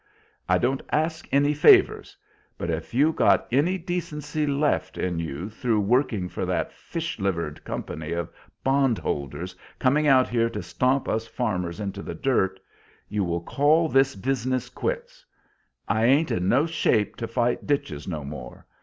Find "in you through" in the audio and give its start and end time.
4.97-5.81